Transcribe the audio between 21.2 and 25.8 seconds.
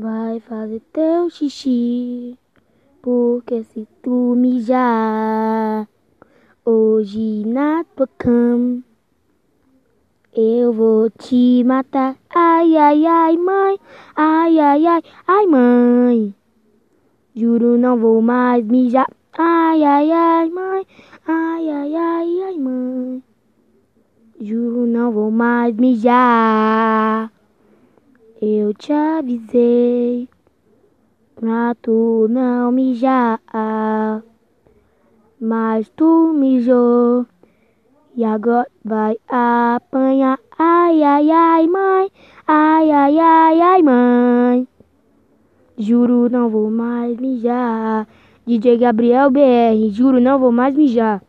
Ai, ai, ai, ai, mãe. Juro, não vou mais